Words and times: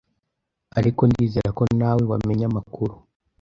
Ariko 0.77 1.01
ndizera 1.09 1.49
ko 1.57 1.63
nawe 1.79 2.03
wamenye 2.11 2.45
amakuru. 2.49 2.93